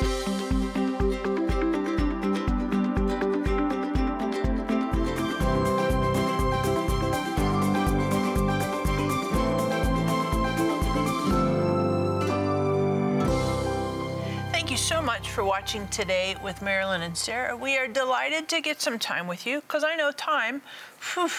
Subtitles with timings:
[0.00, 0.37] Bye.
[15.38, 17.56] For watching today with Marilyn and Sarah.
[17.56, 20.62] We are delighted to get some time with you because I know time,
[21.14, 21.30] whew,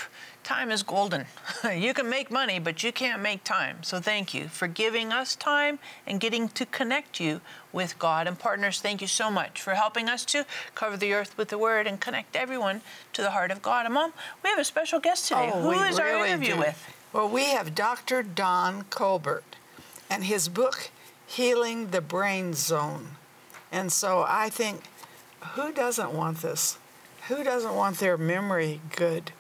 [0.42, 1.26] time is golden.
[1.76, 3.84] you can make money, but you can't make time.
[3.84, 7.42] So thank you for giving us time and getting to connect you
[7.74, 8.26] with God.
[8.26, 10.46] And partners, thank you so much for helping us to
[10.76, 12.80] cover the earth with the word and connect everyone
[13.12, 13.84] to the heart of God.
[13.84, 15.52] And Mom, we have a special guest today.
[15.54, 16.60] Oh, Who is really our interview do.
[16.60, 16.96] with?
[17.12, 18.24] Well, we have Dr.
[18.24, 19.58] Don Colbert
[20.10, 20.90] and his book,
[21.28, 23.19] Healing the Brain Zone.
[23.72, 24.84] And so I think,
[25.54, 26.78] who doesn't want this?
[27.28, 29.32] Who doesn't want their memory good?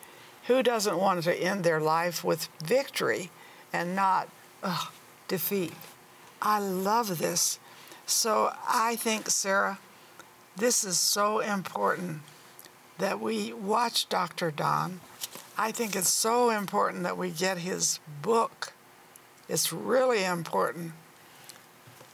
[0.45, 3.29] Who doesn't want to end their life with victory
[3.73, 4.29] and not
[4.63, 4.91] ugh,
[5.27, 5.73] defeat?
[6.41, 7.59] I love this.
[8.05, 9.79] So I think, Sarah,
[10.55, 12.21] this is so important
[12.97, 14.51] that we watch Dr.
[14.51, 14.99] Don.
[15.57, 18.73] I think it's so important that we get his book.
[19.47, 20.93] It's really important.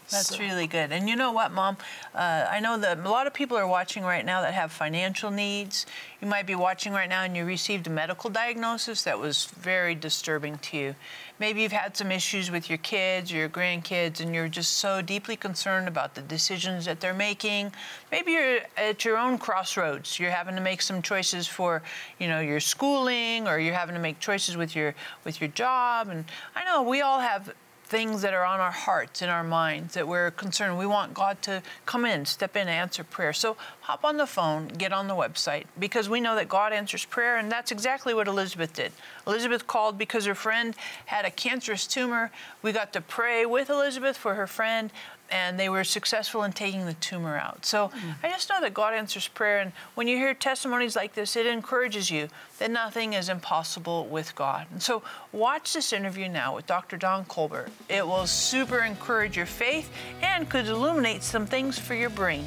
[0.09, 0.92] That's So- really good.
[0.92, 1.78] And you know what, Mom?
[2.14, 5.31] Uh, I know that a lot of people are watching right now that have financial
[5.31, 5.86] needs.
[6.22, 9.95] You might be watching right now and you received a medical diagnosis that was very
[9.95, 10.95] disturbing to you.
[11.39, 15.02] Maybe you've had some issues with your kids or your grandkids and you're just so
[15.02, 17.73] deeply concerned about the decisions that they're making.
[18.11, 20.20] Maybe you're at your own crossroads.
[20.20, 21.81] You're having to make some choices for,
[22.20, 26.09] you know, your schooling or you're having to make choices with your with your job
[26.09, 27.53] and I know we all have
[27.88, 30.78] things that are on our hearts and our minds that we're concerned.
[30.78, 33.31] We want God to come in, step in, answer prayer.
[33.31, 37.05] So hop on the phone, get on the website, because we know that God answers
[37.05, 38.92] prayer, and that's exactly what Elizabeth did.
[39.27, 42.31] Elizabeth called because her friend had a cancerous tumor.
[42.64, 44.92] We got to pray with Elizabeth for her friend,
[45.31, 47.66] and they were successful in taking the tumor out.
[47.66, 47.92] So
[48.23, 51.45] I just know that God answers prayer, and when you hear testimonies like this, it
[51.45, 52.28] encourages you
[52.59, 54.67] that nothing is impossible with God.
[54.72, 56.98] And so watch this interview now with Dr.
[56.98, 57.70] Don Colbert.
[57.89, 59.92] It will super encourage your faith
[60.22, 62.45] and could illuminate some things for your brain.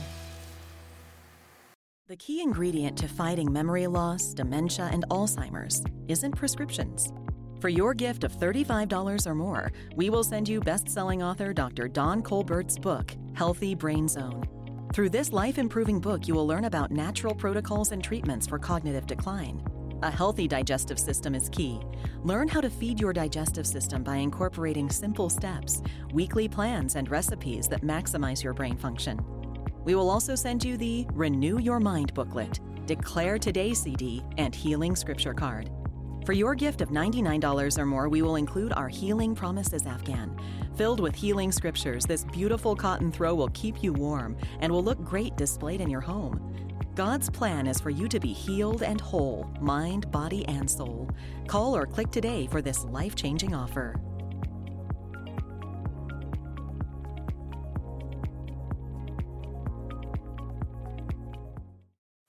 [2.08, 7.12] The key ingredient to fighting memory loss, dementia, and Alzheimer's isn't prescriptions.
[7.60, 11.88] For your gift of $35 or more, we will send you best-selling author Dr.
[11.88, 14.44] Don Colbert's book, Healthy Brain Zone.
[14.94, 19.60] Through this life-improving book, you will learn about natural protocols and treatments for cognitive decline.
[20.02, 21.80] A healthy digestive system is key.
[22.22, 25.82] Learn how to feed your digestive system by incorporating simple steps,
[26.12, 29.19] weekly plans, and recipes that maximize your brain function.
[29.84, 34.94] We will also send you the Renew Your Mind booklet, Declare Today CD, and Healing
[34.94, 35.70] Scripture card.
[36.28, 40.38] For your gift of $99 or more, we will include our Healing Promises Afghan.
[40.76, 45.02] Filled with healing scriptures, this beautiful cotton throw will keep you warm and will look
[45.02, 46.54] great displayed in your home.
[46.94, 51.08] God's plan is for you to be healed and whole, mind, body, and soul.
[51.46, 53.98] Call or click today for this life changing offer.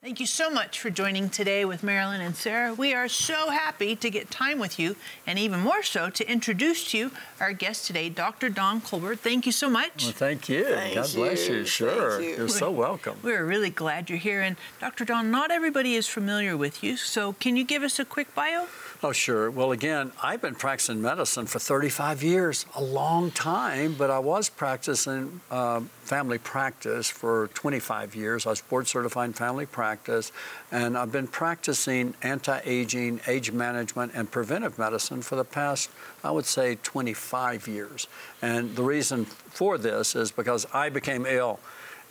[0.09, 2.74] Thank you so much for joining today with Marilyn and Sarah.
[2.74, 4.96] We are so happy to get time with you,
[5.28, 8.50] and even more so to introduce to you our guest today, Dr.
[8.50, 9.18] Don Colbert.
[9.18, 10.06] Thank you so much.
[10.06, 10.66] Well, thank you.
[10.66, 11.58] Thank God bless you.
[11.58, 11.66] you.
[11.66, 12.18] Sure.
[12.20, 12.46] Thank you.
[12.46, 13.20] are so welcome.
[13.22, 14.42] We're really glad you're here.
[14.42, 15.06] And Dr.
[15.06, 18.66] Don, not everybody is familiar with you, so can you give us a quick bio?
[19.03, 19.52] Oh, sure.
[19.52, 24.50] Well, again, I've been practicing medicine for 35 years, a long time, but I was
[24.50, 28.47] practicing uh, family practice for 25 years.
[28.47, 30.31] I was board certified in family practice,
[30.72, 35.92] and I've been practicing anti aging, age management, and preventive medicine for the past,
[36.24, 38.08] I would say, 25 years.
[38.42, 41.59] And the reason for this is because I became ill.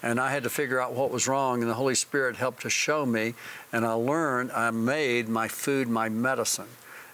[0.00, 2.70] and I had to figure out what was wrong, and the Holy Spirit helped to
[2.70, 3.34] show me.
[3.72, 6.68] And I learned, I made my food my medicine.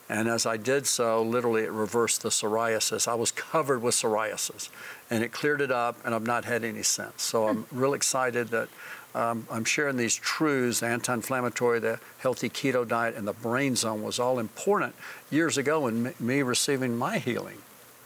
[0.08, 3.08] And as I did so, literally it reversed the psoriasis.
[3.08, 4.68] I was covered with psoriasis,
[5.10, 7.22] and it cleared it up, and I've not had any since.
[7.22, 8.68] So I'm real excited that
[9.14, 13.76] um, I'm sharing these truths the anti inflammatory, the healthy keto diet, and the brain
[13.76, 14.94] zone was all important
[15.30, 17.58] years ago in me- me receiving my healing.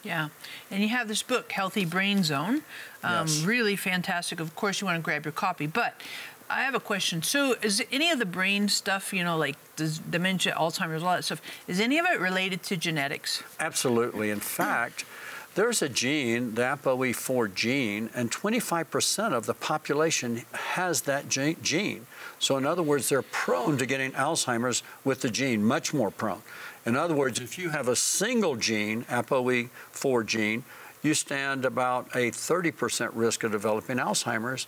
[0.05, 0.29] Yeah,
[0.71, 2.63] and you have this book, Healthy Brain Zone.
[3.03, 3.41] Um, Yes.
[3.43, 4.39] Really fantastic.
[4.39, 6.01] Of course, you want to grab your copy, but
[6.49, 7.23] I have a question.
[7.23, 9.57] So, is any of the brain stuff, you know, like
[10.11, 13.43] dementia, Alzheimer's, all that stuff, is any of it related to genetics?
[13.59, 14.31] Absolutely.
[14.31, 15.05] In fact,
[15.55, 22.07] there's a gene, the ApoE4 gene, and 25% of the population has that gene.
[22.39, 26.43] So, in other words, they're prone to getting Alzheimer's with the gene, much more prone.
[26.87, 30.65] In other words, if you have a single gene, ApoE4 gene,
[31.03, 34.67] you stand about a 30% risk of developing Alzheimer's.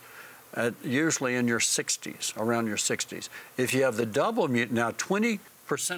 [0.55, 3.29] At, usually in your 60s, around your 60s.
[3.57, 5.39] If you have the double mutant, now 20%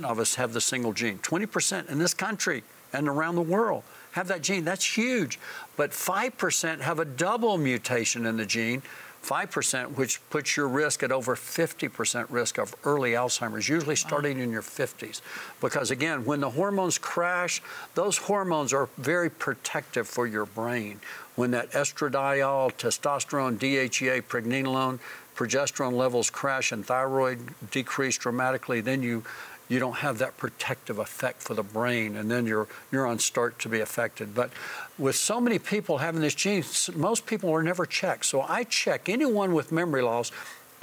[0.04, 1.19] of us have the single gene.
[1.19, 2.62] 20% in this country
[2.93, 3.82] and around the world
[4.12, 4.64] have that gene.
[4.64, 5.38] That's huge.
[5.76, 8.82] But 5% have a double mutation in the gene.
[9.22, 14.44] 5%, which puts your risk at over 50% risk of early Alzheimer's, usually starting wow.
[14.44, 15.20] in your 50s.
[15.60, 17.62] Because again, when the hormones crash,
[17.94, 21.00] those hormones are very protective for your brain.
[21.36, 24.98] When that estradiol, testosterone, DHEA, pregnenolone,
[25.34, 27.38] progesterone levels crash and thyroid
[27.70, 29.24] decrease dramatically, then you
[29.72, 33.70] you don't have that protective effect for the brain, and then your neurons start to
[33.70, 34.34] be affected.
[34.34, 34.50] But
[34.98, 36.62] with so many people having this gene,
[36.94, 38.26] most people are never checked.
[38.26, 40.30] So I check anyone with memory loss.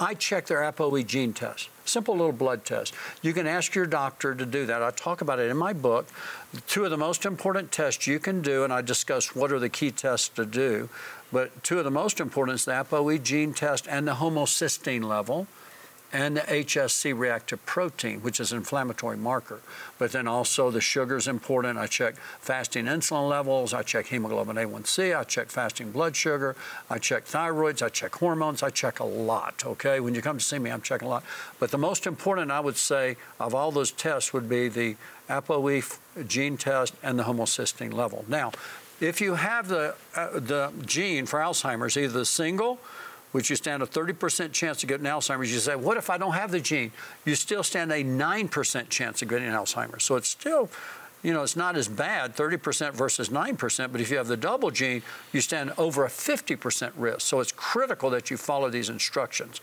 [0.00, 1.68] I check their ApoE gene test.
[1.84, 2.92] Simple little blood test.
[3.22, 4.82] You can ask your doctor to do that.
[4.82, 6.08] I talk about it in my book.
[6.66, 9.68] Two of the most important tests you can do, and I discuss what are the
[9.68, 10.88] key tests to do.
[11.30, 15.46] But two of the most important is the ApoE gene test and the homocysteine level
[16.12, 19.60] and the HSC reactive protein, which is an inflammatory marker.
[19.98, 21.78] But then also the sugar is important.
[21.78, 26.56] I check fasting insulin levels, I check hemoglobin A1C, I check fasting blood sugar,
[26.88, 30.00] I check thyroids, I check hormones, I check a lot, okay?
[30.00, 31.24] When you come to see me, I'm checking a lot.
[31.58, 34.96] But the most important, I would say, of all those tests would be the
[35.28, 38.24] ApoE gene test and the homocysteine level.
[38.26, 38.52] Now,
[39.00, 42.78] if you have the, uh, the gene for Alzheimer's, either the single
[43.32, 45.52] which you stand a 30% chance of getting Alzheimer's.
[45.52, 46.92] You say, what if I don't have the gene?
[47.24, 50.04] You still stand a 9% chance of getting Alzheimer's.
[50.04, 50.68] So it's still,
[51.22, 54.70] you know, it's not as bad, 30% versus 9%, but if you have the double
[54.70, 57.20] gene, you stand over a 50% risk.
[57.20, 59.60] So it's critical that you follow these instructions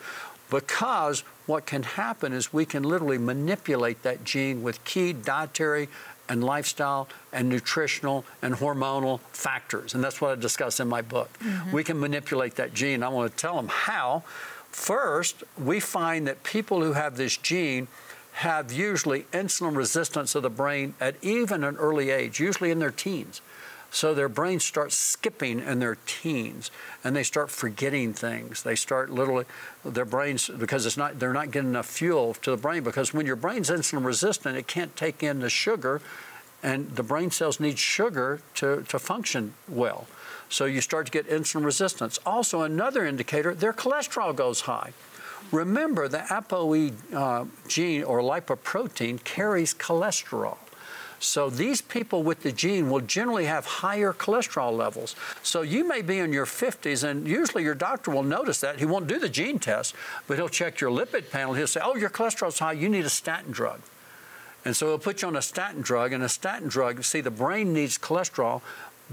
[0.50, 5.90] because what can happen is we can literally manipulate that gene with key dietary
[6.30, 9.94] and lifestyle and nutritional and hormonal factors.
[9.94, 11.30] And that's what I discuss in my book.
[11.40, 11.72] Mm-hmm.
[11.72, 13.04] We can manipulate that gene.
[13.04, 14.24] I want to tell them how.
[14.72, 17.88] First, we find that people who have this gene
[18.34, 22.92] have usually insulin resistance of the brain at even an early age, usually in their
[22.92, 23.42] teens.
[23.90, 26.72] So their brains start skipping in their teens
[27.04, 28.64] and they start forgetting things.
[28.64, 29.46] They start literally,
[29.84, 33.26] their brains, because it's not, they're not getting enough fuel to the brain because when
[33.26, 36.02] your brain's insulin resistant, it can't take in the sugar
[36.64, 40.08] and the brain cells need sugar to, to function well.
[40.50, 42.20] So you start to get insulin resistance.
[42.26, 44.94] Also, another indicator, their cholesterol goes high.
[45.52, 50.58] Remember, the ApoE uh, gene or lipoprotein carries cholesterol.
[51.20, 55.16] So these people with the gene will generally have higher cholesterol levels.
[55.42, 58.80] So you may be in your 50s, and usually your doctor will notice that.
[58.80, 59.96] He won't do the gene test,
[60.28, 61.54] but he'll check your lipid panel.
[61.54, 62.74] He'll say, "Oh, your cholesterol's high.
[62.74, 63.82] You need a statin drug."
[64.64, 67.04] And so he'll put you on a statin drug, and a statin drug.
[67.04, 68.62] See, the brain needs cholesterol,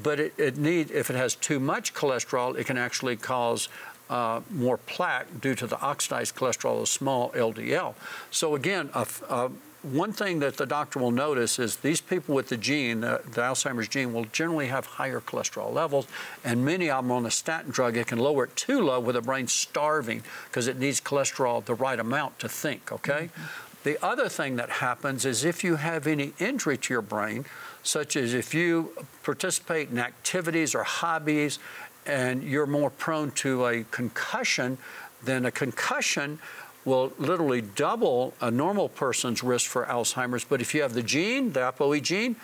[0.03, 3.69] but it, it need if it has too much cholesterol, it can actually cause
[4.11, 7.95] uh, more plaque due to the oxidized cholesterol, the small LDL.
[8.31, 9.50] So again, a, a
[9.85, 13.43] one thing that the doctor will notice is these people with the gene, the, the,
[13.43, 16.07] Alzheimer's gene, will generally have higher cholesterol levels,
[16.43, 19.13] and many of them on a statin drug, it can lower it too low where
[19.13, 23.31] the brain's starving because it needs cholesterol the right amount to think, okay?
[23.33, 23.43] Mm-hmm.
[23.85, 27.45] The other thing that happens is if you have any injury to your brain,
[27.83, 28.93] such as if you
[29.23, 31.59] participate in activities or hobbies
[32.07, 34.79] and you're more prone to a concussion,
[35.23, 36.38] then a concussion
[36.85, 40.45] will literally double a normal person's risk for Alzheimer's.
[40.45, 42.37] But if you have the gene, the ApoE gene,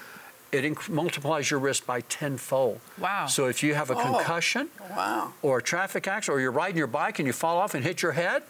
[0.53, 2.81] it inc- multiplies your risk by tenfold.
[2.99, 3.27] Wow.
[3.27, 5.33] So if you have a oh, concussion wow.
[5.43, 8.03] or a traffic accident or you're riding your bike and you fall off and hit
[8.03, 8.43] your head,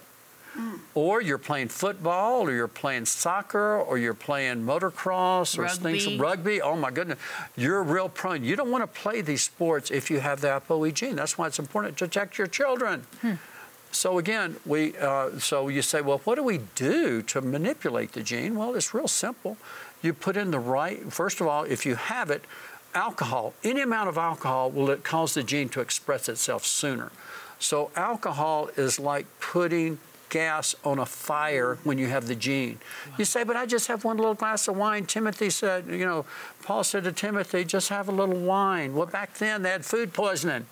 [0.56, 0.78] mm.
[0.94, 5.99] or you're playing football or you're playing soccer or you're playing motocross or rugby.
[5.99, 7.18] things rugby, oh my goodness,
[7.56, 8.44] you're real prone.
[8.44, 11.16] You don't want to play these sports if you have the ApoE gene.
[11.16, 13.06] That's why it's important to protect your children.
[13.20, 13.35] Hmm.
[13.92, 18.23] So again, we uh, so you say, well, what do we do to manipulate the
[18.23, 18.54] gene?
[18.54, 19.56] Well, it's real simple.
[20.02, 21.12] You put in the right.
[21.12, 22.44] First of all, if you have it,
[22.94, 27.11] alcohol, any amount of alcohol will cause the gene to express itself sooner.
[27.59, 29.99] So alcohol is like putting
[30.30, 32.78] gas on a fire when you have the gene.
[33.18, 35.04] You say, but I just have one little glass of wine.
[35.04, 36.25] Timothy said, you know,
[36.62, 38.94] Paul said to Timothy, just have a little wine.
[38.94, 40.66] Well, back then they had food poisoning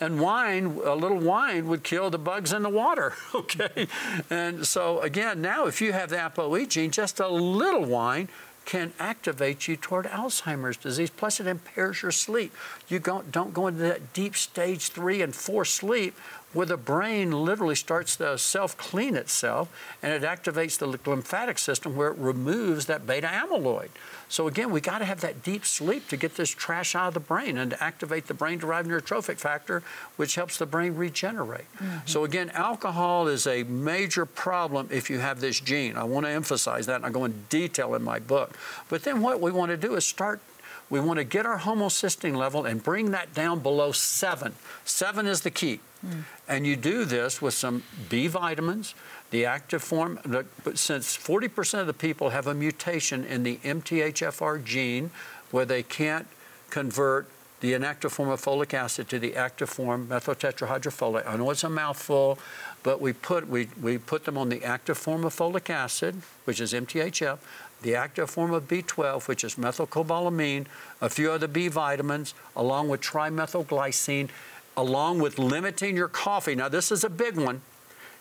[0.00, 3.88] and wine, a little wine would kill the bugs in the water, okay?
[4.30, 8.28] And so again, now if you have the ApoE gene, just a little wine
[8.66, 11.08] can activate you toward Alzheimer's disease.
[11.08, 12.52] Plus, it impairs your sleep.
[12.88, 16.16] You don't, don't go into that deep stage three and four sleep
[16.56, 19.68] where the brain literally starts to self clean itself
[20.02, 23.90] and it activates the lymphatic system where it removes that beta amyloid.
[24.28, 27.14] So, again, we got to have that deep sleep to get this trash out of
[27.14, 29.84] the brain and to activate the brain derived neurotrophic factor,
[30.16, 31.72] which helps the brain regenerate.
[31.76, 31.98] Mm-hmm.
[32.06, 35.96] So, again, alcohol is a major problem if you have this gene.
[35.96, 38.56] I want to emphasize that, and I go in detail in my book.
[38.88, 40.40] But then what we want to do is start
[40.88, 44.54] we want to get our homocysteine level and bring that down below seven.
[44.84, 45.80] Seven is the key.
[46.04, 46.22] Mm.
[46.48, 48.94] And you do this with some B vitamins,
[49.30, 54.62] the active form, but since 40% of the people have a mutation in the MTHFR
[54.62, 55.10] gene
[55.50, 56.28] where they can't
[56.70, 57.26] convert
[57.60, 61.26] the inactive form of folic acid to the active form methyltetrahydrofolate.
[61.26, 62.38] I know it's a mouthful,
[62.82, 66.60] but we put, we, we put them on the active form of folic acid, which
[66.60, 67.38] is MTHF,
[67.82, 70.66] the active form of B12, which is methylcobalamin,
[71.00, 74.28] a few other B vitamins, along with trimethylglycine,
[74.76, 76.54] along with limiting your coffee.
[76.54, 77.62] Now, this is a big one.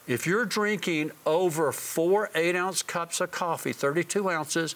[0.07, 4.75] If you're drinking over four eight ounce cups of coffee, 32 ounces,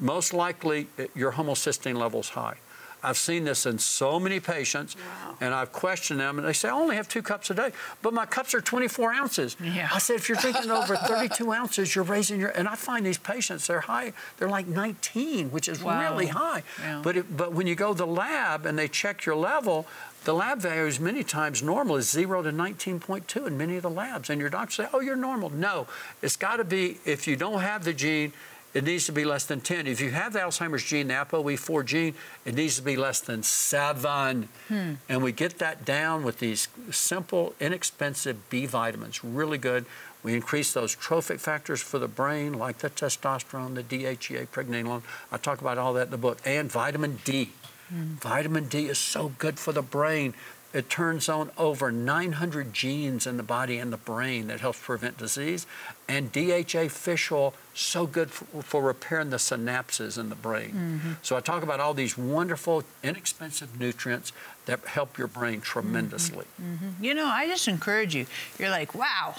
[0.00, 2.56] most likely eh, your homocysteine level is high.
[3.02, 5.36] I've seen this in so many patients, wow.
[5.40, 8.12] and I've questioned them, and they say, I only have two cups a day, but
[8.12, 9.56] my cups are 24 ounces.
[9.62, 9.88] Yeah.
[9.92, 13.18] I said, if you're drinking over 32 ounces, you're raising your, and I find these
[13.18, 16.10] patients, they're high, they're like 19, which is wow.
[16.10, 16.62] really high.
[16.80, 17.00] Yeah.
[17.02, 19.86] But, it, but when you go to the lab and they check your level,
[20.24, 24.28] the lab values many times normal is 0 to 19.2 in many of the labs.
[24.28, 25.48] And your doctor say, oh, you're normal.
[25.50, 25.86] No,
[26.20, 28.34] it's got to be, if you don't have the gene,
[28.72, 29.86] it needs to be less than 10.
[29.86, 33.42] If you have the Alzheimer's gene, the ApoE4 gene, it needs to be less than
[33.42, 34.48] 7.
[34.68, 34.92] Hmm.
[35.08, 39.24] And we get that down with these simple, inexpensive B vitamins.
[39.24, 39.86] Really good.
[40.22, 45.02] We increase those trophic factors for the brain, like the testosterone, the DHEA, pregnenolone.
[45.32, 46.38] I talk about all that in the book.
[46.44, 47.50] And vitamin D.
[47.88, 48.14] Hmm.
[48.14, 50.34] Vitamin D is so good for the brain.
[50.72, 55.18] It turns on over 900 genes in the body and the brain that helps prevent
[55.18, 55.66] disease.
[56.08, 60.70] And DHA fish oil, so good for, for repairing the synapses in the brain.
[60.70, 61.12] Mm-hmm.
[61.22, 64.32] So I talk about all these wonderful, inexpensive nutrients
[64.66, 66.46] that help your brain tremendously.
[66.60, 66.86] Mm-hmm.
[66.86, 67.04] mm-hmm.
[67.04, 68.26] You know, I just encourage you.
[68.58, 69.34] You're like, wow.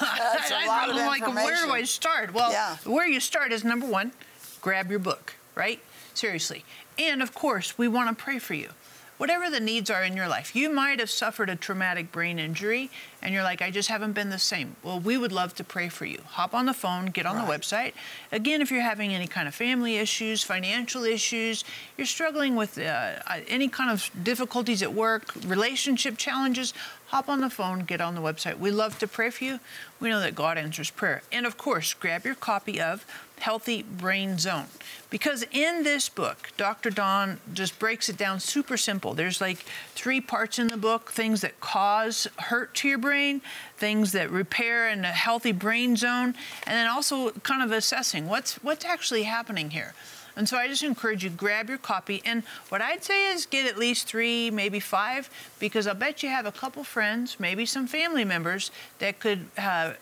[0.00, 2.32] That's a lot of like, where do I start?
[2.32, 2.76] Well, yeah.
[2.84, 4.12] where you start is number one,
[4.60, 5.80] grab your book, right?
[6.14, 6.64] Seriously.
[6.98, 8.70] And of course, we want to pray for you
[9.18, 10.56] whatever the needs are in your life.
[10.56, 14.30] You might have suffered a traumatic brain injury and you're like, I just haven't been
[14.30, 14.76] the same.
[14.82, 16.20] Well, we would love to pray for you.
[16.24, 17.46] Hop on the phone, get on right.
[17.46, 17.92] the website.
[18.30, 21.64] Again, if you're having any kind of family issues, financial issues,
[21.96, 23.14] you're struggling with uh,
[23.48, 26.72] any kind of difficulties at work, relationship challenges,
[27.08, 28.58] hop on the phone, get on the website.
[28.58, 29.58] We love to pray for you.
[29.98, 31.22] We know that God answers prayer.
[31.32, 33.04] And of course, grab your copy of
[33.40, 34.66] Healthy Brain Zone.
[35.10, 36.90] Because in this book, Dr.
[36.90, 39.14] Don just breaks it down super simple.
[39.14, 39.64] There's like
[39.94, 43.40] three parts in the book things that cause hurt to your brain,
[43.76, 46.34] things that repair in a healthy brain zone,
[46.66, 49.94] and then also kind of assessing what's, what's actually happening here.
[50.38, 52.22] And so I just encourage you grab your copy.
[52.24, 55.28] And what I'd say is get at least three, maybe five,
[55.58, 59.94] because I'll bet you have a couple friends, maybe some family members that could uh,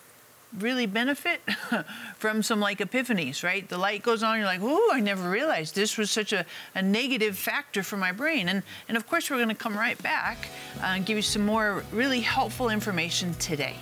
[0.59, 1.41] really benefit
[2.17, 3.69] from some like epiphanies, right?
[3.69, 6.83] The light goes on, you're like, ooh, I never realized this was such a, a
[6.83, 8.49] negative factor for my brain.
[8.49, 10.49] And, and of course, we're going to come right back
[10.81, 13.77] uh, and give you some more really helpful information today.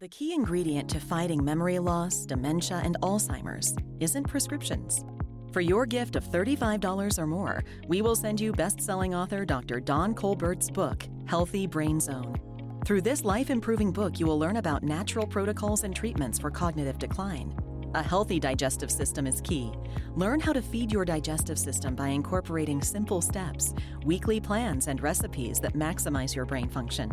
[0.00, 5.04] The key ingredient to fighting memory loss, dementia, and Alzheimer's isn't prescriptions.
[5.52, 9.78] For your gift of $35 or more, we will send you best-selling author Dr.
[9.78, 12.43] Don Colbert's book, Healthy Brain Zone.
[12.84, 17.56] Through this life-improving book, you will learn about natural protocols and treatments for cognitive decline.
[17.94, 19.72] A healthy digestive system is key.
[20.16, 23.72] Learn how to feed your digestive system by incorporating simple steps,
[24.04, 27.10] weekly plans, and recipes that maximize your brain function.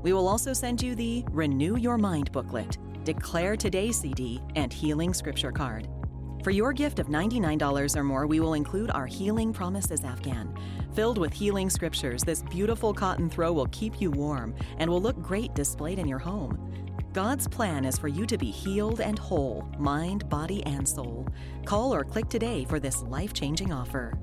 [0.00, 5.12] We will also send you the Renew Your Mind booklet, Declare Today CD, and Healing
[5.12, 5.88] Scripture card.
[6.44, 10.54] For your gift of $99 or more, we will include our Healing Promises Afghan.
[10.94, 15.20] Filled with healing scriptures, this beautiful cotton throw will keep you warm and will look
[15.22, 16.58] great displayed in your home.
[17.12, 21.28] God's plan is for you to be healed and whole, mind, body, and soul.
[21.64, 24.18] Call or click today for this life changing offer.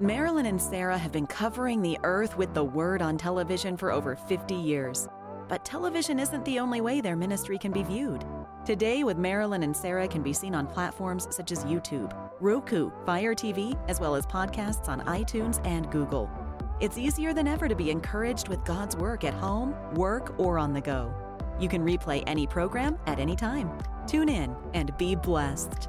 [0.00, 4.14] Marilyn and Sarah have been covering the earth with the word on television for over
[4.14, 5.08] 50 years.
[5.48, 8.24] But television isn't the only way their ministry can be viewed.
[8.66, 13.34] Today with Marilyn and Sarah can be seen on platforms such as YouTube, Roku, Fire
[13.34, 16.30] TV, as well as podcasts on iTunes and Google.
[16.80, 20.74] It's easier than ever to be encouraged with God's work at home, work, or on
[20.74, 21.12] the go.
[21.58, 23.70] You can replay any program at any time.
[24.06, 25.88] Tune in and be blessed.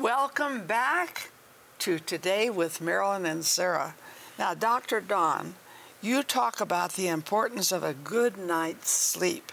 [0.00, 1.30] Welcome back
[1.78, 3.94] to Today with Marilyn and Sarah.
[4.38, 5.00] Now, Dr.
[5.00, 5.54] Don,
[6.02, 9.50] you talk about the importance of a good night's sleep.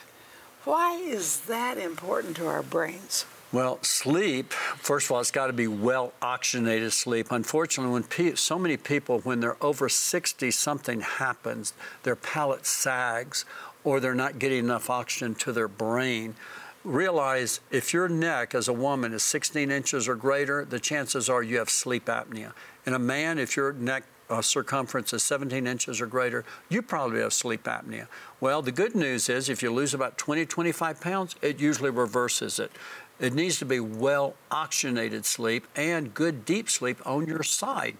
[0.66, 3.26] Why is that important to our brains?
[3.54, 7.32] Well, sleep, first of all, it's got to be well oxygenated sleep.
[7.32, 11.72] Unfortunately, when pe- so many people, when they're over 60, something happens,
[12.04, 13.46] their palate sags
[13.86, 16.36] or they're not getting enough oxygen to their brain.
[16.84, 21.42] Realize if your neck as a woman is 16 inches or greater, the chances are
[21.42, 22.52] you have sleep apnea.
[22.86, 27.22] In a man, if your neck uh, circumference is 17 inches or greater, you probably
[27.22, 28.08] have sleep apnea.
[28.42, 32.60] Well, the good news is if you lose about 20, 25 pounds, it usually reverses
[32.60, 32.72] it.
[33.18, 37.96] It needs to be well oxygenated sleep and good deep sleep on your side.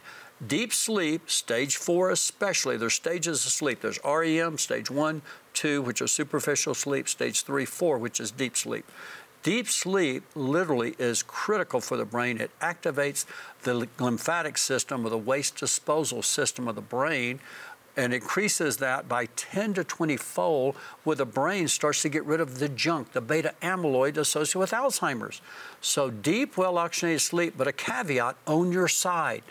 [0.46, 3.82] Deep sleep, stage four especially, there's stages of sleep.
[3.82, 5.22] There's REM, stage one,
[5.54, 8.86] two, which is superficial sleep, stage three, four, which is deep sleep.
[9.44, 12.40] Deep sleep literally is critical for the brain.
[12.40, 13.25] It activates
[13.63, 17.40] the lymphatic system or the waste disposal system of the brain
[17.96, 22.40] and increases that by 10 to 20 fold where the brain starts to get rid
[22.40, 25.42] of the junk, the beta amyloid associated with Alzheimer's.
[25.82, 29.44] So deep, well oxygenated sleep, but a caveat on your side.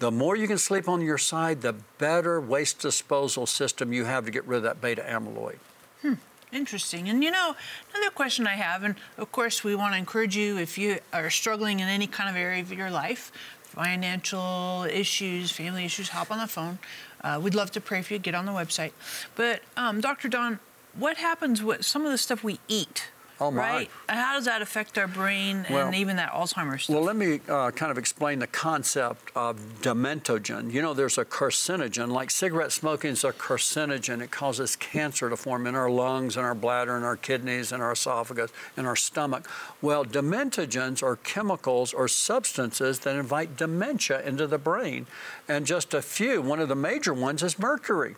[0.00, 4.24] The more you can sleep on your side, the better waste disposal system you have
[4.24, 5.58] to get rid of that beta amyloid.
[6.00, 6.14] Hmm.
[6.52, 7.10] Interesting.
[7.10, 7.54] And you know,
[7.94, 11.28] another question I have, and of course, we want to encourage you if you are
[11.28, 13.30] struggling in any kind of area of your life,
[13.62, 16.78] financial issues, family issues, hop on the phone.
[17.22, 18.18] Uh, we'd love to pray for you.
[18.18, 18.92] Get on the website.
[19.36, 20.28] But um, Dr.
[20.28, 20.60] Don,
[20.98, 23.10] what happens with some of the stuff we eat?
[23.40, 23.60] Oh, my.
[23.60, 23.90] Right.
[24.08, 26.94] And how does that affect our brain Well- and even that Alzheimer's stuff?
[26.94, 30.70] Well, let me uh, kind of explain the concept of dementogen.
[30.72, 34.20] You know, there's a carcinogen, like cigarette smoking is a carcinogen.
[34.20, 37.82] It causes cancer to form in our lungs, and our bladder, and our kidneys, and
[37.82, 39.48] our esophagus, and our stomach.
[39.80, 45.06] Well, dementogens are chemicals or substances that invite dementia into the brain.
[45.48, 48.16] And just a few, one of the major ones is mercury.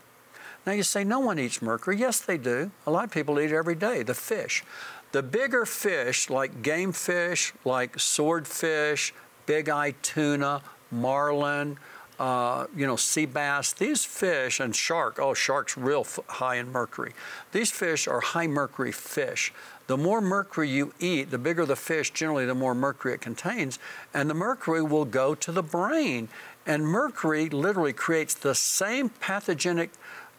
[0.67, 1.97] Now you say no one eats mercury.
[1.97, 2.71] Yes, they do.
[2.87, 4.63] A lot of people eat it every day, the fish.
[5.13, 9.13] The bigger fish, like game fish, like swordfish,
[9.45, 11.79] big eye tuna, marlin,
[12.19, 16.71] uh, you know, sea bass, these fish, and shark, oh, shark's real f- high in
[16.71, 17.13] mercury.
[17.53, 19.53] These fish are high mercury fish.
[19.87, 23.79] The more mercury you eat, the bigger the fish, generally, the more mercury it contains,
[24.15, 26.29] and the mercury will go to the brain.
[26.65, 29.91] And mercury literally creates the same pathogenic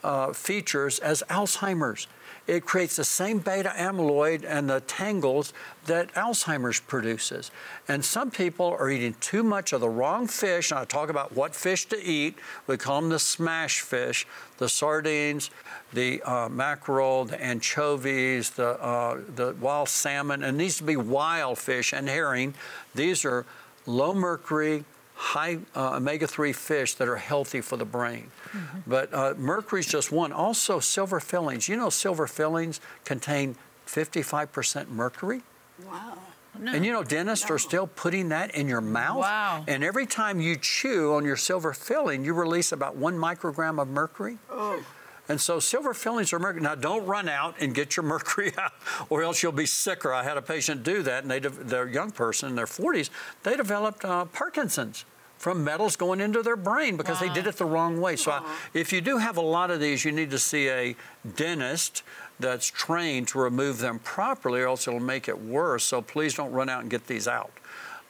[0.03, 2.07] uh, features as Alzheimer's.
[2.45, 5.53] It creates the same beta amyloid and the tangles
[5.85, 7.51] that Alzheimer's produces.
[7.87, 10.71] And some people are eating too much of the wrong fish.
[10.71, 12.35] And I talk about what fish to eat.
[12.67, 14.27] We call them the smash fish,
[14.57, 15.51] the sardines,
[15.93, 20.43] the uh, mackerel, the anchovies, the, uh, the wild salmon.
[20.43, 22.55] And these to be wild fish and herring.
[22.93, 23.45] These are
[23.85, 24.83] low mercury,
[25.15, 28.31] high uh, omega 3 fish that are healthy for the brain.
[28.51, 28.79] Mm-hmm.
[28.87, 30.31] But uh, mercury is just one.
[30.31, 31.69] Also, silver fillings.
[31.69, 33.55] You know, silver fillings contain
[33.87, 35.41] 55% mercury.
[35.85, 36.17] Wow.
[36.59, 36.71] No.
[36.71, 39.21] And you know, dentists are still putting that in your mouth.
[39.21, 39.65] Wow.
[39.67, 43.87] And every time you chew on your silver filling, you release about one microgram of
[43.87, 44.37] mercury.
[44.51, 44.83] Oh.
[45.29, 46.61] And so silver fillings are mercury.
[46.61, 48.73] Now, don't run out and get your mercury out,
[49.09, 50.13] or else you'll be sicker.
[50.13, 52.65] I had a patient do that, and they, de- they're a young person in their
[52.65, 53.09] 40s.
[53.43, 55.05] They developed uh, Parkinson's
[55.37, 58.15] from metals going into their brain because they did it the wrong way.
[58.15, 60.95] So, I, if you do have a lot of these, you need to see a
[61.35, 62.03] dentist
[62.39, 65.83] that's trained to remove them properly, or else it'll make it worse.
[65.83, 67.51] So, please don't run out and get these out.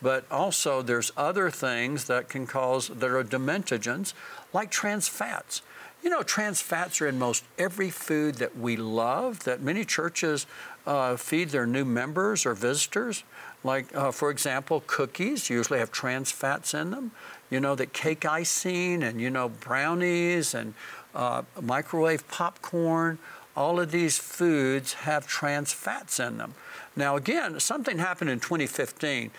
[0.02, 4.13] But also, there's other things that can cause that are dementogens,
[4.52, 5.62] like trans fats.
[6.04, 10.46] You know, trans fats are in most every food that we love, that many churches
[10.86, 13.24] uh, feed their new members or visitors.
[13.63, 17.12] Like, uh, for example, cookies usually have trans fats in them.
[17.50, 20.74] You know, that cake icing and, you know, brownies and
[21.16, 23.18] uh, microwave popcorn,
[23.56, 26.54] all of these foods have trans fats in them.
[26.98, 29.32] Now, again, something happened in 2015.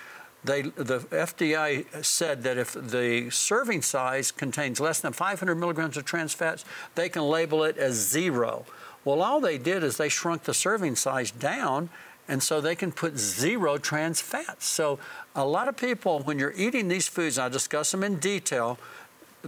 [0.45, 6.05] They, the FDA said that if the serving size contains less than 500 milligrams of
[6.05, 8.67] trans fats, they can label it as zero.
[9.05, 11.89] Well, all they did is they shrunk the serving size down,
[12.29, 14.67] and so they can put zero trans fats.
[14.67, 14.99] So,
[15.35, 18.79] a lot of people, when you're eating these foods, and I discuss them in detail,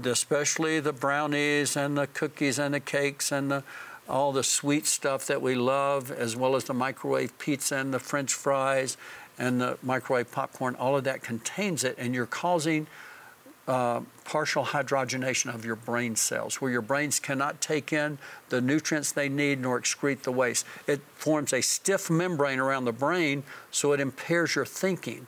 [0.03, 3.63] especially the brownies and the cookies and the cakes and the
[4.09, 7.99] all the sweet stuff that we love, as well as the microwave pizza and the
[7.99, 8.97] french fries
[9.39, 12.87] and the microwave popcorn, all of that contains it, and you're causing
[13.69, 18.19] uh, partial hydrogenation of your brain cells, where your brains cannot take in
[18.49, 20.65] the nutrients they need nor excrete the waste.
[20.87, 25.27] It forms a stiff membrane around the brain, so it impairs your thinking.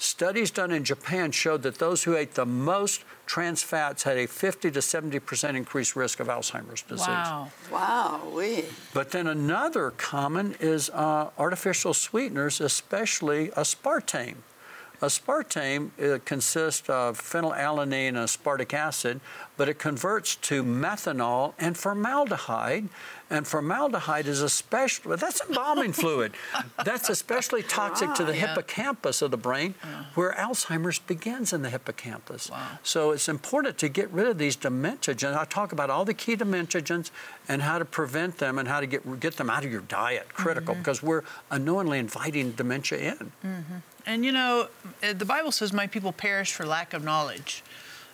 [0.00, 4.26] Studies done in Japan showed that those who ate the most trans fats had a
[4.26, 7.08] 50 to 70 percent increased risk of Alzheimer's disease.
[7.08, 7.48] Wow.
[7.72, 8.66] Wow, we.
[8.94, 14.36] But then another common is uh, artificial sweeteners, especially aspartame.
[15.00, 19.20] Aspartame uh, consists of phenylalanine and aspartic acid,
[19.56, 22.88] but it converts to methanol and formaldehyde.
[23.30, 26.32] And formaldehyde is especially, that's embalming fluid.
[26.82, 28.46] That's especially toxic to the Yeah.
[28.48, 29.74] hippocampus of the brain,
[30.14, 32.50] where Alzheimer's begins in the hippocampus.
[32.50, 32.78] Wow.
[32.82, 35.36] So it's important to get rid of these dementiagens.
[35.36, 37.10] I talk about all the key dementiagens
[37.48, 40.32] and how to prevent them and how to get, get them out of your diet,
[40.32, 43.32] critical, because we're unknowingly inviting dementia in.
[44.06, 44.68] And you know,
[45.02, 47.62] uh, the Bible says, My people perish for lack of knowledge.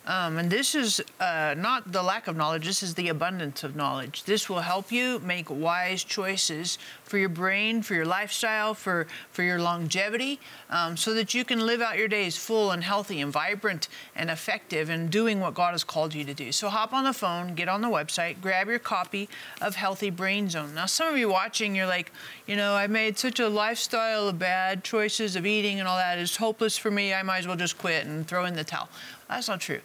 [0.06, 3.74] Um, and this is uh, not the lack of knowledge, this is the abundance of
[3.74, 4.24] knowledge.
[4.24, 9.42] This will help you make wise choices for your brain, for your lifestyle, for, for
[9.42, 10.40] your longevity,
[10.70, 14.30] um, so that you can live out your days full and healthy and vibrant and
[14.30, 16.50] effective and doing what God has called you to do.
[16.50, 19.28] So hop on the phone, get on the website, grab your copy
[19.60, 20.74] of Healthy Brain Zone.
[20.74, 22.10] Now, some of you watching, you're like,
[22.46, 26.18] you know, I made such a lifestyle of bad choices of eating and all that.
[26.18, 27.12] It's hopeless for me.
[27.12, 28.88] I might as well just quit and throw in the towel.
[29.28, 29.80] That's not true.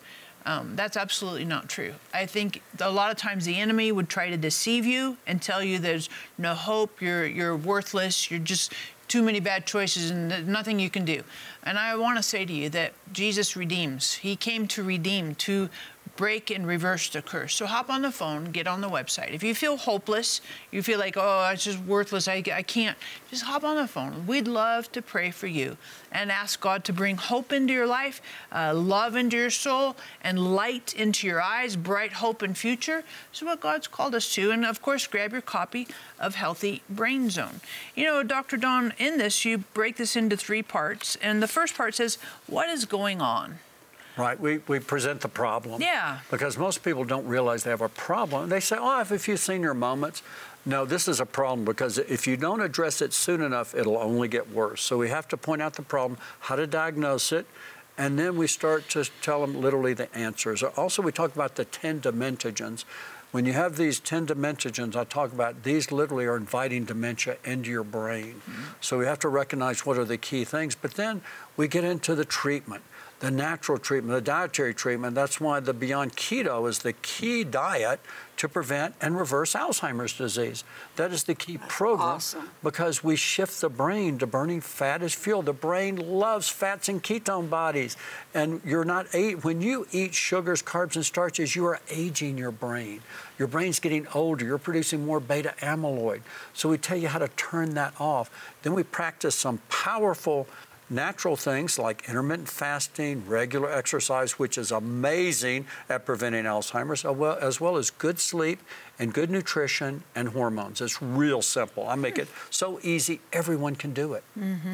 [0.45, 1.93] Um, that's absolutely not true.
[2.13, 5.63] I think a lot of times the enemy would try to deceive you and tell
[5.63, 8.73] you there's no hope, you're, you're worthless, you're just
[9.10, 11.23] too many bad choices and nothing you can do.
[11.63, 14.13] And I want to say to you that Jesus redeems.
[14.13, 15.69] He came to redeem, to
[16.19, 17.55] break and reverse the curse.
[17.55, 19.32] So hop on the phone, get on the website.
[19.32, 22.97] If you feel hopeless, you feel like, oh, it's just worthless, I, I can't,
[23.29, 24.27] just hop on the phone.
[24.27, 25.77] We'd love to pray for you
[26.12, 30.53] and ask God to bring hope into your life, uh, love into your soul, and
[30.53, 33.05] light into your eyes, bright hope and future.
[33.32, 34.51] This is what God's called us to.
[34.51, 35.88] And of course, grab your copy
[36.19, 37.62] of Healthy Brain Zone.
[37.95, 38.58] You know, Dr.
[38.58, 41.15] Don, in this, you break this into three parts.
[41.21, 43.60] And the first part says, what is going on?
[44.19, 45.82] Right, we, we present the problem.
[45.82, 46.19] Yeah.
[46.29, 48.49] Because most people don't realize they have a problem.
[48.49, 50.21] They say, oh, I have a few senior moments.
[50.65, 54.27] No, this is a problem because if you don't address it soon enough, it'll only
[54.27, 54.82] get worse.
[54.82, 57.45] So we have to point out the problem, how to diagnose it,
[57.97, 60.63] and then we start to tell them literally the answers.
[60.63, 62.84] Also, we talk about the 10 dementiagens.
[63.32, 67.69] When you have these 10 dementiagens, I talk about these literally are inviting dementia into
[67.69, 68.41] your brain.
[68.49, 68.63] Mm-hmm.
[68.82, 70.75] So we have to recognize what are the key things.
[70.75, 71.21] But then
[71.55, 72.84] we get into the treatment
[73.19, 75.13] the natural treatment, the dietary treatment.
[75.13, 77.99] That's why the Beyond Keto is the key diet
[78.38, 80.63] to prevent and reverse Alzheimer's disease.
[80.95, 82.49] That is the key program awesome.
[82.63, 85.41] because we shift the brain to burning fat as fuel.
[85.41, 87.97] The brain loves fats and ketone bodies.
[88.34, 92.51] And you're not a- when you eat sugars, carbs, and starches, you are aging your
[92.51, 93.01] brain.
[93.38, 94.45] Your brain's getting older.
[94.45, 96.21] You're producing more beta amyloid.
[96.53, 98.29] So we tell you how to turn that off.
[98.62, 100.47] Then we practice some powerful
[100.89, 107.78] natural things like intermittent fasting, regular exercise, which is amazing at preventing Alzheimer's, as well,
[107.78, 108.60] as good sleep
[108.97, 110.82] and good nutrition and hormones.
[110.82, 111.88] It's real simple.
[111.88, 114.23] I make it so easy, everyone can do it.
[114.38, 114.73] Mm-hmm.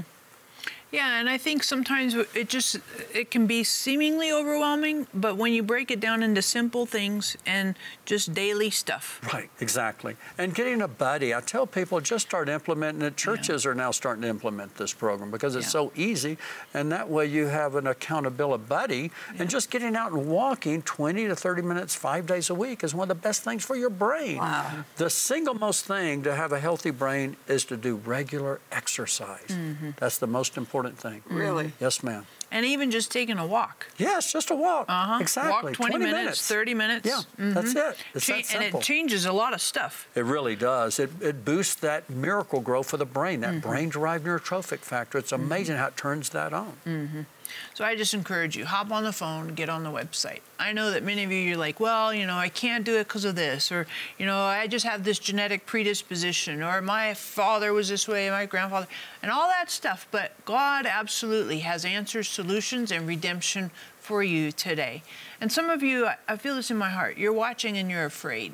[0.92, 2.78] Yeah, and I think sometimes it just
[3.14, 7.76] it can be seemingly overwhelming, but when you break it down into simple things and
[8.06, 9.20] just daily stuff.
[9.34, 10.16] Right, exactly.
[10.38, 13.18] And getting a buddy, I tell people just start implementing it.
[13.18, 15.70] Churches are now starting to implement this program because it's Yeah.
[15.72, 16.38] so easy,
[16.74, 19.12] and that way you have an accountability buddy.
[19.40, 22.94] And just getting out and walking 20 to 30 minutes five days a week is
[22.94, 24.38] one of the best things for your brain.
[24.38, 24.84] Wow.
[24.98, 29.48] The single most thing to have a healthy brain is to do regular exercise.
[29.50, 29.92] Mm-hmm.
[29.98, 31.24] That's the most important thing.
[31.30, 31.74] Really?
[31.80, 32.26] Yes, ma'am.
[32.56, 33.88] And even just taking a walk.
[33.98, 34.86] Yes, just a walk.
[34.88, 35.18] Uh-huh.
[35.20, 35.72] Exactly.
[35.72, 37.06] Walk 20, minutes, 30 minutes.
[37.06, 37.98] Yeah, that's it.
[38.14, 40.08] It's Cha- that and it changes a lot of stuff.
[40.16, 40.98] It really does.
[40.98, 43.56] It, it boosts that miracle growth for the brain, Mm-hmm.
[43.56, 45.18] that brain-derived neurotrophic factor.
[45.18, 46.78] It's amazing how it turns that on.
[46.86, 47.26] Mm.
[47.74, 50.40] So I just encourage you, hop on the phone, get on the website.
[50.58, 53.04] I know that many of you, you're like, well, you know, I can't do it
[53.08, 53.86] because of this, or,
[54.18, 58.46] you know, I just have this genetic predisposition, or my father was this way, my
[58.46, 58.88] grandfather,
[59.22, 60.08] and all that stuff.
[60.12, 65.02] But God absolutely has answers, solutions, and redemption for you today.
[65.42, 68.54] And some of you, I- feel this in my heart, you're watching and you're afraid.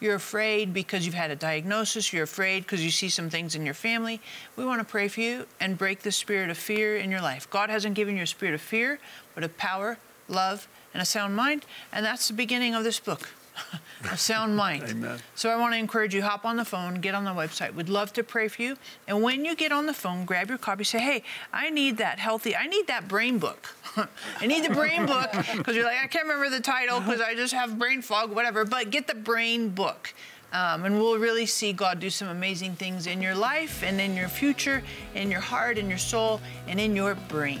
[0.00, 2.10] You're afraid because you've had a diagnosis.
[2.14, 4.22] You're afraid because you see some things in your family.
[4.56, 7.50] We want to pray for you and break the spirit of fear in your life.
[7.50, 8.98] God hasn't given you a spirit of fear,
[9.34, 11.66] but of power, love, and a sound mind.
[11.92, 13.28] And that's the beginning of this book
[14.10, 14.84] a sound mind.
[14.88, 15.18] Amen.
[15.34, 17.74] So I want to encourage you hop on the phone, get on the website.
[17.74, 18.76] We'd love to pray for you.
[19.06, 22.18] And when you get on the phone, grab your copy, say, "Hey, I need that
[22.18, 22.56] healthy.
[22.56, 23.74] I need that brain book.
[24.40, 27.34] I need the brain book because you're like, I can't remember the title because I
[27.34, 28.64] just have brain fog, whatever.
[28.64, 30.14] But get the brain book."
[30.52, 34.16] Um, and we'll really see God do some amazing things in your life and in
[34.16, 34.82] your future,
[35.14, 37.60] in your heart, in your soul, and in your brain.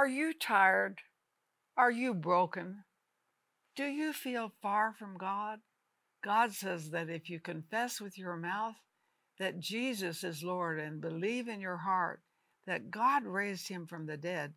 [0.00, 1.02] Are you tired?
[1.76, 2.84] Are you broken?
[3.76, 5.58] Do you feel far from God?
[6.24, 8.76] God says that if you confess with your mouth
[9.38, 12.22] that Jesus is Lord and believe in your heart
[12.66, 14.54] that God raised him from the dead,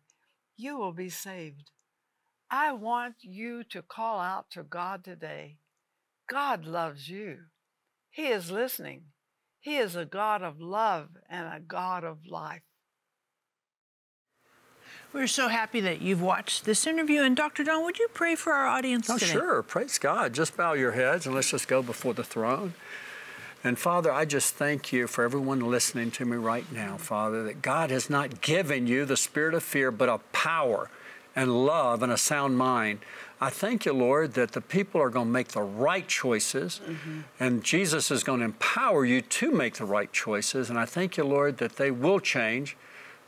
[0.56, 1.72] you will be saved.
[2.50, 5.58] I want you to call out to God today.
[6.26, 7.40] God loves you.
[8.10, 9.08] He is listening.
[9.60, 12.62] He is a God of love and a God of life.
[15.14, 17.22] We're so happy that you've watched this interview.
[17.22, 17.62] And Dr.
[17.62, 19.30] Don, would you pray for our audience Oh, today?
[19.30, 19.62] sure.
[19.62, 20.32] Praise God.
[20.32, 22.74] Just bow your heads and let's just go before the throne.
[23.62, 27.62] And Father, I just thank you for everyone listening to me right now, Father, that
[27.62, 30.90] God has not given you the spirit of fear, but of power
[31.36, 32.98] and love and a sound mind.
[33.40, 37.20] I thank you, Lord, that the people are going to make the right choices, mm-hmm.
[37.38, 40.70] and Jesus is going to empower you to make the right choices.
[40.70, 42.76] And I thank you, Lord, that they will change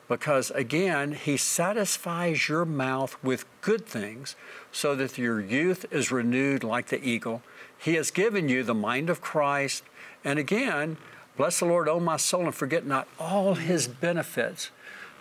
[0.09, 4.37] because again, He satisfies your mouth with good things
[4.71, 7.42] so that your youth is renewed like the eagle.
[7.79, 9.85] He has given you the mind of Christ.
[10.25, 10.97] And again,
[11.37, 14.71] bless the Lord, O my soul, and forget not all His benefits,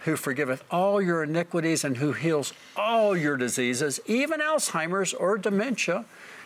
[0.06, 6.06] who forgiveth all your iniquities and who heals all your diseases, even Alzheimer's or dementia.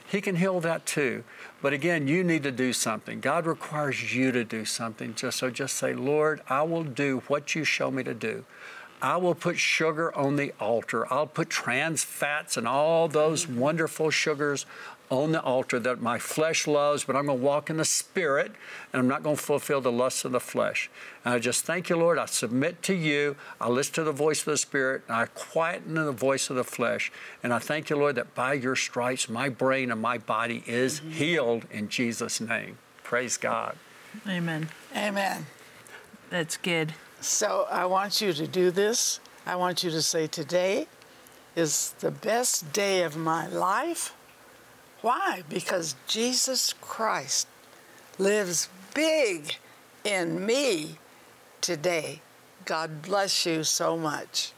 [0.09, 1.23] He can heal that too.
[1.61, 3.19] But again, you need to do something.
[3.19, 5.13] God requires you to do something.
[5.13, 8.43] Just so just say, Lord, I will do what you show me to do.
[9.01, 11.11] I will put sugar on the altar.
[11.13, 14.65] I'll put trans fats and all those wonderful sugars
[15.09, 18.51] on the altar that my flesh loves, but I'm going to walk in the spirit
[18.93, 20.89] and I'm not going to fulfill the lusts of the flesh.
[21.25, 22.17] And I just thank you, Lord.
[22.17, 23.35] I submit to you.
[23.59, 26.63] I listen to the voice of the spirit and I quieten the voice of the
[26.63, 27.11] flesh.
[27.41, 30.99] And I thank you, Lord, that by your stripes, my brain and my body is
[30.99, 31.11] mm-hmm.
[31.11, 32.77] healed in Jesus' name.
[33.03, 33.75] Praise God.
[34.27, 34.69] Amen.
[34.95, 35.47] Amen.
[36.29, 36.93] That's good.
[37.21, 39.19] So I want you to do this.
[39.45, 40.87] I want you to say, Today
[41.55, 44.13] is the best day of my life.
[45.01, 45.43] Why?
[45.47, 47.47] Because Jesus Christ
[48.17, 49.55] lives big
[50.03, 50.97] in me
[51.61, 52.21] today.
[52.65, 54.51] God bless you so much.